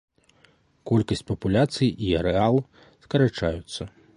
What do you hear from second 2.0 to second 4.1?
і арэал скарачаюцца.